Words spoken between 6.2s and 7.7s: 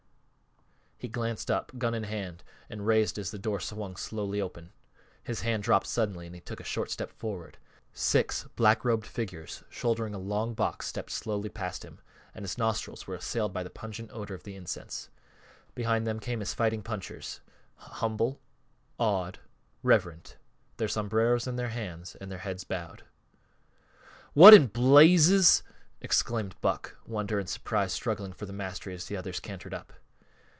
and he took a short step forward;